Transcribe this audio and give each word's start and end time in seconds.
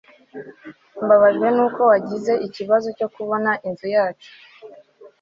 Mbabajwe 1.03 1.47
nuko 1.55 1.81
wagize 1.91 2.33
ikibazo 2.47 2.87
cyo 2.97 3.07
kubona 3.15 3.51
inzu 3.67 3.87
yacu 3.95 4.29